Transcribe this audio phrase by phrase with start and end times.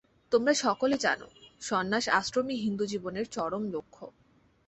[0.31, 1.19] তোমরা সকলে জান,
[1.61, 4.05] সন্ন্যাস-আশ্রমই হিন্দুজীবনের চরম লক্ষ্য।